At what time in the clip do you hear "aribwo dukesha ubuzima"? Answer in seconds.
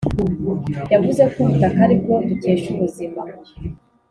1.85-3.21